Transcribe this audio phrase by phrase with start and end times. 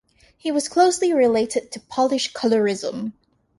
[0.35, 3.13] He was closely related to Polish Colourism.